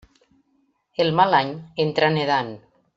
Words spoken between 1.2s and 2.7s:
mal any entra nedant.